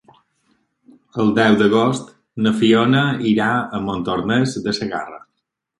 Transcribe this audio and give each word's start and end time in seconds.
El 1.23 1.29
deu 1.39 1.57
d'agost 1.61 2.09
na 2.47 2.55
Fiona 2.63 3.07
irà 3.35 3.53
a 3.81 3.85
Montornès 3.91 4.61
de 4.67 4.79
Segarra. 4.81 5.27